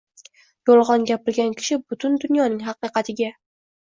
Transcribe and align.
yolg‘on 0.69 1.03
gapirgan 1.11 1.53
kishi 1.61 1.79
butun 1.91 2.17
dunyoning 2.25 2.67
haqiqatiga 2.71 3.31